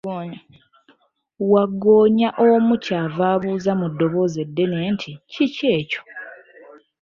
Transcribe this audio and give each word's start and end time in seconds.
Wagggoonya 1.51 2.29
omu 2.47 2.73
ky'ava 2.83 3.23
abuuza 3.33 3.71
mu 3.79 3.87
ddoboozi 3.91 4.37
eddene 4.45 4.77
nti, 4.95 5.11
Kiki 5.31 5.65
ekyo? 5.79 6.01